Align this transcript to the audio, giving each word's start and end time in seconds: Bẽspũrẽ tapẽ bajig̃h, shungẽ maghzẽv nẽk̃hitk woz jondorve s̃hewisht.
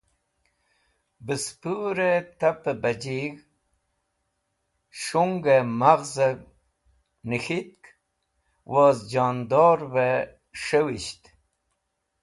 Bẽspũrẽ 1.25 2.25
tapẽ 2.39 2.73
bajig̃h, 2.81 3.45
shungẽ 5.01 5.67
maghzẽv 5.79 6.39
nẽk̃hitk 7.29 7.79
woz 8.71 8.97
jondorve 9.11 10.09
s̃hewisht. 10.61 11.21